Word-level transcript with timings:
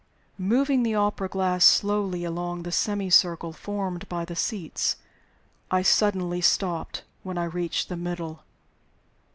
Moving 0.39 0.81
the 0.81 0.95
opera 0.95 1.29
glass 1.29 1.63
slowly 1.63 2.23
along 2.23 2.63
the 2.63 2.71
semicircle 2.71 3.53
formed 3.53 4.09
by 4.09 4.25
the 4.25 4.35
seats, 4.35 4.95
I 5.69 5.83
suddenly 5.83 6.41
stopped 6.41 7.03
when 7.21 7.37
I 7.37 7.43
reached 7.43 7.87
the 7.87 7.97
middle. 7.97 8.43